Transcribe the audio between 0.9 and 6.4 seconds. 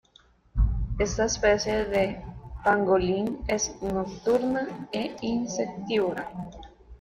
Esta especie de pangolín es nocturna e insectívora.